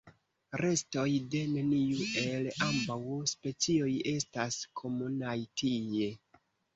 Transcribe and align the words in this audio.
Restoj 0.59 1.01
de 1.33 1.41
neniu 1.49 2.07
el 2.21 2.49
ambaŭ 2.67 2.97
specioj 3.33 3.91
estas 4.13 4.57
komunaj 4.81 5.35
tie. 5.63 6.09